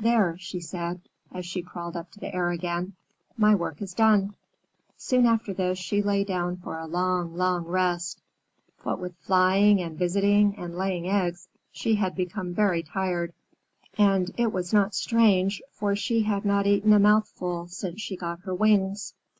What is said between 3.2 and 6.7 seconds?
"My work is done." Soon after this, she lay down